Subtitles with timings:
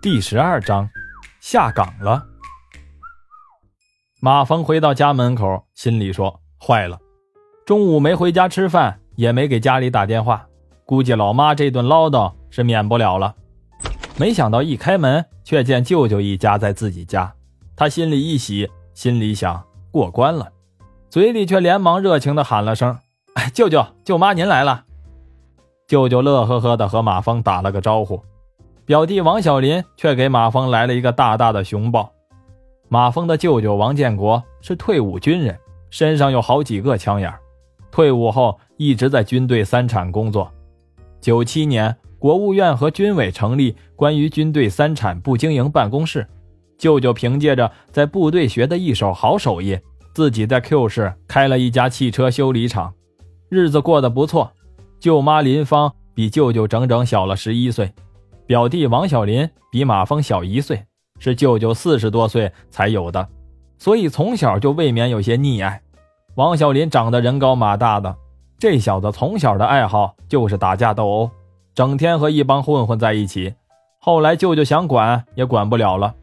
[0.00, 0.88] 第十二章，
[1.40, 2.24] 下岗了。
[4.20, 7.00] 马峰回到家门口，心里说：“坏了，
[7.66, 10.46] 中午没回家吃饭，也没给家里打电话，
[10.86, 13.34] 估计老妈这顿唠叨是免不了了。”
[14.16, 17.34] 没想到一开门，却见舅舅一家在自己家，
[17.74, 20.52] 他心里一喜，心里想过关了，
[21.10, 22.96] 嘴里却连忙热情地喊了声
[23.34, 24.84] ：“哎，舅舅、舅妈，您来了！”
[25.88, 28.22] 舅舅乐呵呵地和马峰打了个招呼。
[28.88, 32.10] 表弟王小林却给马峰来了一个大大的熊抱。
[32.88, 35.54] 马峰的舅舅王建国是退伍军人，
[35.90, 37.30] 身上有好几个枪眼。
[37.90, 40.50] 退伍后一直在军队三产工作。
[41.20, 46.26] 九七年，国务院和军委成立关于军队三产部经营办公室。
[46.78, 49.78] 舅舅凭借着在部队学的一手好手艺，
[50.14, 52.94] 自己在 Q 市开了一家汽车修理厂，
[53.50, 54.50] 日子过得不错。
[54.98, 57.92] 舅妈林芳比舅舅整整小了十一岁。
[58.48, 60.82] 表弟王小林比马峰小一岁，
[61.18, 63.28] 是舅舅四十多岁才有的，
[63.76, 65.82] 所以从小就未免有些溺爱。
[66.34, 68.16] 王小林长得人高马大的，
[68.58, 71.30] 这小子从小的爱好就是打架斗殴，
[71.74, 73.52] 整天和一帮混混在一起。
[74.00, 76.14] 后来舅舅想管也管不了了。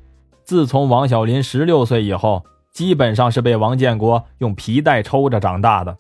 [0.44, 5.96] 自从王小林十六岁以后，基本上是被王建国用皮带抽着长大的。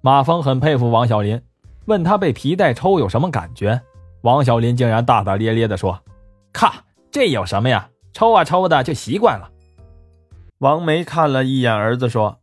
[0.00, 1.40] 马峰很佩服王小林，
[1.84, 3.80] 问他被皮带抽有什么感觉。
[4.22, 6.00] 王小林竟然大大咧咧地说
[6.52, 7.88] ：“咔，这有什么呀？
[8.12, 9.50] 抽啊抽的就习惯了。”
[10.58, 12.38] 王梅看了一眼儿子，说：“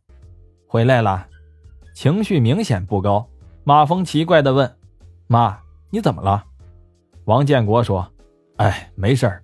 [0.66, 1.26] 回来了。”
[1.94, 3.28] 情绪明显不高。
[3.64, 4.76] 马峰奇怪地问
[5.28, 5.58] ：“妈，
[5.90, 6.44] 你怎么了？”
[7.26, 8.10] 王建国说
[8.56, 9.42] ：“哎，没事儿。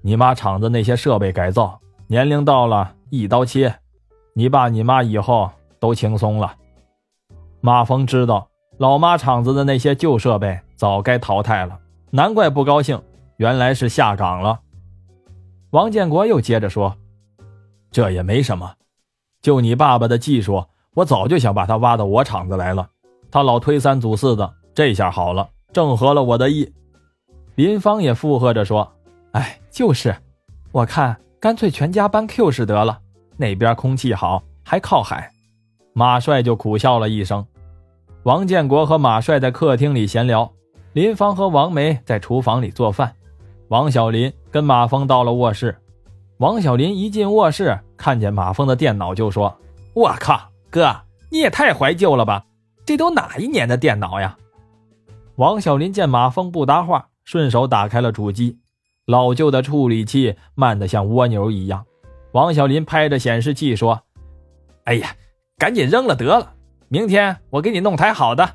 [0.00, 3.74] 你妈厂子那些设备改造，年龄到了，一刀切。
[4.34, 6.54] 你爸你妈以后都轻松了。”
[7.60, 10.60] 马峰知道老妈厂子的那些旧设备。
[10.84, 13.00] 早该淘汰了，难怪不高兴，
[13.38, 14.60] 原来是下岗了。
[15.70, 16.94] 王建国又接着说
[17.90, 18.74] ：“这也没什么，
[19.40, 20.62] 就你爸爸的技术，
[20.92, 22.86] 我早就想把他挖到我厂子来了。
[23.30, 26.70] 他老推三阻四的，这下好了，正合了我的意。”
[27.56, 28.92] 林芳也附和着说
[29.32, 30.14] ：“哎，就是，
[30.70, 32.98] 我看干脆全家搬 Q 市得了，
[33.38, 35.32] 那边空气好，还靠海。”
[35.96, 37.46] 马帅就苦笑了一声。
[38.24, 40.52] 王建国和马帅在客厅里闲聊。
[40.94, 43.12] 林芳和王梅在厨房里做饭，
[43.66, 45.76] 王小林跟马峰到了卧室。
[46.36, 49.58] 王小林一进卧室，看见马峰的电脑就说
[49.92, 50.40] ：“我靠，
[50.70, 50.94] 哥，
[51.32, 52.46] 你也太怀旧了吧？
[52.86, 54.38] 这都哪一年的电脑呀？”
[55.34, 58.60] 王小林见马峰不答话，顺手打开了主机，
[59.04, 61.84] 老旧的处理器慢得像蜗牛一样。
[62.30, 64.00] 王小林拍着显示器说
[64.86, 65.16] ：“哎呀，
[65.58, 66.52] 赶紧扔了得了，
[66.86, 68.48] 明天我给你弄台好的。”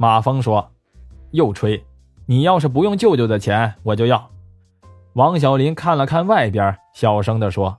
[0.00, 0.71] 马峰说。
[1.32, 1.82] 又吹，
[2.26, 4.30] 你要是不用舅舅的钱，我就要。
[5.14, 7.76] 王小林看了看外边，小声地说：“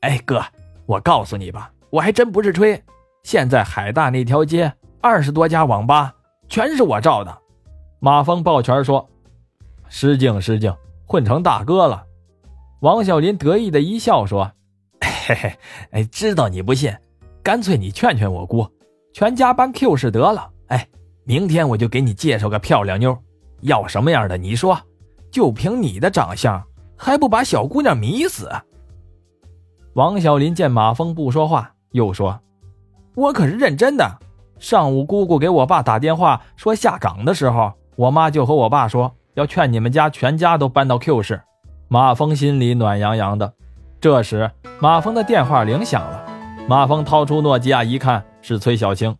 [0.00, 0.42] 哎，哥，
[0.86, 2.82] 我告诉你吧，我还真不是吹。
[3.22, 6.14] 现在海大那条街二十多家网吧，
[6.48, 7.38] 全是我罩的。”
[8.00, 9.08] 马峰抱拳说
[9.88, 10.74] ：“失敬失敬，
[11.06, 12.04] 混成大哥了。”
[12.80, 14.50] 王小林得意的一笑说
[15.26, 15.58] ：“嘿嘿，
[15.90, 16.94] 哎，知道你不信，
[17.42, 18.66] 干脆你劝劝我姑，
[19.12, 20.86] 全家搬 Q 市得了。”哎。
[21.24, 23.16] 明天我就给你介绍个漂亮妞，
[23.60, 24.78] 要什么样的你说，
[25.30, 26.62] 就凭你的长相，
[26.96, 28.50] 还不把小姑娘迷死？
[29.94, 32.40] 王小林见马峰不说话，又说
[33.14, 34.18] ：“我可是认真的。
[34.58, 41.40] 上午姑姑给我爸打电话说下岗的时候，我妈就和我爸说要劝你们家全家都搬到 Q 市。”
[41.88, 43.52] 马峰心里暖洋洋的。
[44.00, 44.50] 这时，
[44.80, 46.24] 马峰的电话铃响了，
[46.68, 49.14] 马峰掏出诺基亚一看，是崔小青。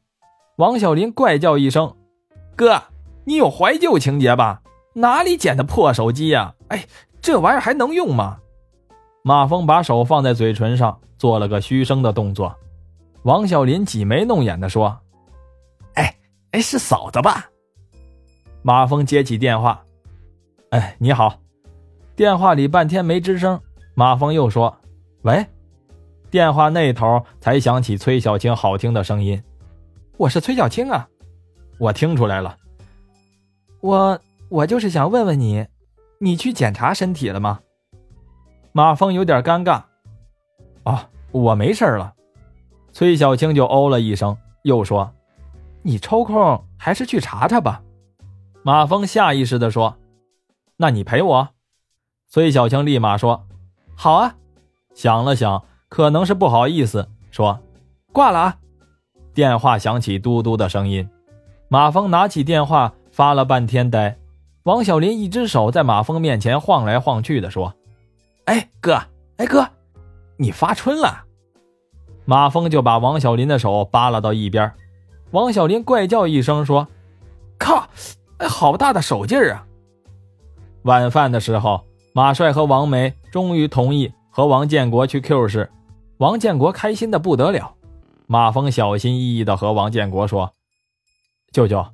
[0.61, 1.97] 王小林怪叫一声。
[2.55, 2.83] 哥，
[3.25, 4.61] 你有怀旧情节吧？
[4.93, 6.55] 哪里捡的破手机呀？
[6.69, 6.85] 哎，
[7.23, 8.37] 这玩意儿还能用吗？
[9.23, 12.55] 马峰把手放在嘴唇上，做了个嘘声的动作。
[13.23, 14.95] 王小林挤眉弄眼的说
[15.97, 16.15] ：“哎
[16.51, 17.47] 哎，是嫂子吧？”
[18.61, 19.83] 马峰接起电话
[20.73, 21.37] ：“哎，你好。”
[22.15, 23.59] 电话里半天没吱声。
[23.95, 24.77] 马峰又说
[25.25, 25.47] ：“喂。”
[26.31, 29.43] 电话那头才响起崔小青好听的声音
[30.21, 31.09] ：“我是崔小青啊。”
[31.81, 32.59] 我听出来了，
[33.81, 34.21] 我
[34.51, 35.67] 我就是想问问你，
[36.19, 37.61] 你去检查身体了吗？
[38.73, 39.85] 马峰有点尴尬。
[40.85, 42.13] 哦，我没事了。
[42.93, 45.11] 崔小青就哦了一声，又说
[45.81, 47.83] ：“你抽空还是去查查吧。”
[48.63, 49.97] 马峰下意识的说
[50.77, 51.49] ：“那你陪我。”
[52.29, 53.47] 崔小青立马说
[53.97, 54.37] ：“好啊。”
[54.95, 57.59] 想了想，可能是不好意思，说
[58.13, 58.59] ：“挂了啊。”
[59.35, 61.09] 电话响起嘟嘟的声音。
[61.69, 64.17] 马峰拿起电话，发了半天呆。
[64.65, 67.73] 王小林一只手在马峰面前晃来晃去的说
[68.47, 69.01] ：“哎哥，
[69.37, 69.67] 哎哥，
[70.37, 71.25] 你发春了！
[72.25, 74.71] 马峰就把王小林的手扒拉到一边。
[75.31, 76.87] 王小林怪叫一声说
[77.59, 77.89] ：“靠，
[78.39, 79.67] 哎，好大的手劲儿啊！”
[80.83, 85.71] 晚饭的时候，马帅和王梅终于同意和王建国去 Q 市。
[86.19, 87.75] 王建国开心的不得了。
[88.33, 90.53] 马峰小心翼翼的和王建国说
[91.51, 91.85] ：“舅舅，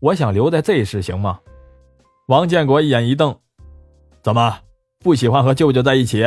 [0.00, 1.38] 我想留在 Z 市，行吗？”
[2.26, 3.38] 王建国一眼一瞪
[4.20, 4.58] ：“怎么
[4.98, 6.24] 不喜欢和舅舅在一起？”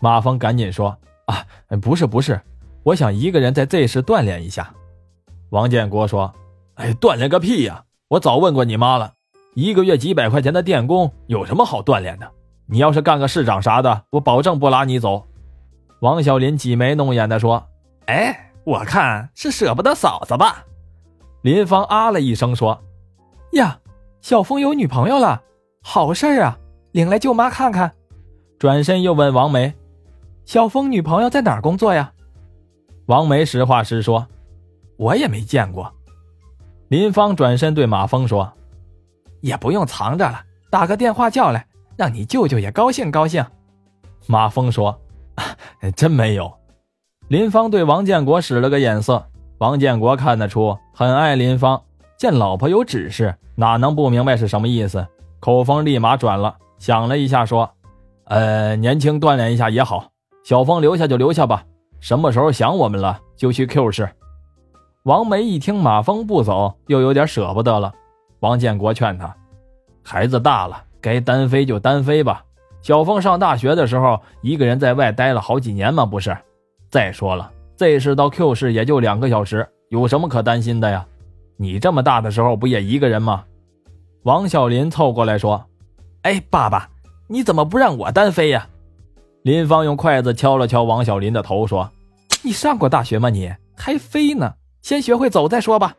[0.00, 1.46] 马峰赶紧说：“啊，
[1.80, 2.38] 不是不是，
[2.82, 4.74] 我想一个人在 Z 市锻炼一下。”
[5.48, 6.30] 王建国说
[6.76, 7.84] ：“哎，锻炼个屁呀！
[8.08, 9.14] 我早问过你妈了，
[9.54, 12.30] 一个月几百块钱的电工有什么好锻炼的？
[12.66, 15.26] 你要是干个市长啥的，我保证不拉你走。”
[16.00, 17.68] 王小林挤眉弄眼地说
[18.06, 20.64] ：“哎，我看是舍不得嫂子吧？”
[21.42, 22.82] 林芳啊了一声说
[23.54, 23.78] ：“呀，
[24.20, 25.42] 小峰有女朋友了，
[25.82, 26.58] 好事啊！
[26.92, 27.92] 领来舅妈看看。”
[28.58, 29.74] 转身又问王梅
[30.44, 32.12] ：“小峰女朋友在哪儿工作呀？”
[33.06, 34.26] 王梅实话实说
[34.96, 35.92] ：“我也没见过。”
[36.88, 38.52] 林芳转身对马峰说
[39.40, 41.66] ：“也不用藏着了，打个电话叫来，
[41.96, 43.44] 让你舅舅也高兴高兴。”
[44.26, 44.98] 马峰说。
[45.96, 46.52] 真没有，
[47.32, 49.24] 林芳对王建国使了个眼色。
[49.56, 51.82] 王建国看得出很爱林芳，
[52.18, 55.06] 见老婆有指示，哪能不明白是什么意思？
[55.40, 57.70] 口风立马转了，想了一下说
[58.28, 60.10] ：“呃，年轻锻炼一下也好，
[60.44, 61.64] 小峰留下就留下吧。
[62.00, 64.06] 什么时候想我们了，就去 Q 市。”
[65.04, 67.90] 王梅一听马峰不走，又有点舍不得了。
[68.40, 69.34] 王建国劝他
[70.04, 72.44] ：“孩子大了，该单飞就单飞吧。”
[72.84, 76.36] 小峰上大学的时候，一个人在外待了好几年嘛，不是？
[76.92, 81.06] 再说了，Z 市到 Q 市也就两个小时，有什么可担心的呀？
[81.56, 83.44] 你这么大的时候不也一个人吗？
[84.24, 85.64] 王小林凑过来说
[86.20, 86.90] ：“哎，爸爸，
[87.28, 88.68] 你怎么不让我单飞呀？”
[89.40, 91.90] 林芳用筷子敲了敲王小林的头，说
[92.44, 93.30] ：“你上过大学吗？
[93.30, 94.52] 你还飞呢？
[94.82, 95.94] 先学会走再说吧。”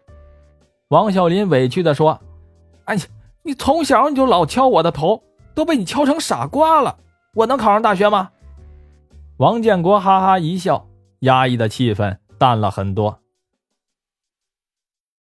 [0.90, 2.22] 王小林委屈地说
[2.86, 2.96] ：“哎，
[3.42, 5.24] 你从小你就老敲我的头。”
[5.56, 6.98] 都被你敲成傻瓜了，
[7.34, 8.30] 我能考上大学吗？
[9.38, 10.88] 王建国哈哈一笑，
[11.22, 13.23] 压抑的气氛淡了很多。